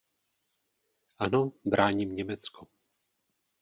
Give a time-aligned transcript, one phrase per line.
[1.17, 2.67] Ano, bráním Německo.